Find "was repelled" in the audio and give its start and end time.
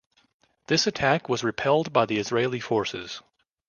1.29-1.93